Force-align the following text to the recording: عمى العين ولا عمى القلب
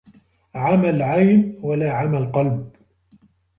عمى 0.55 0.89
العين 0.89 1.59
ولا 1.61 1.91
عمى 1.93 2.17
القلب 2.17 2.71